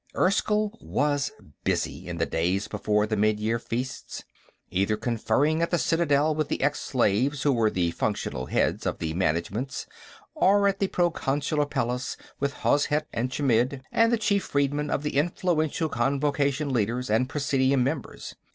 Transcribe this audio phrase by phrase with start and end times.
[0.15, 1.29] Erskyll was
[1.63, 4.23] busy, in the days before the Midyear Feasts,
[4.71, 8.97] either conferring at the Citadel with the ex slaves who were the functional heads of
[8.97, 9.85] the Managements
[10.33, 15.17] or at the Proconsular Palace with Hozhet and Chmidd and the chief freedmen of the
[15.17, 18.33] influential Convocation leaders and Presidium members.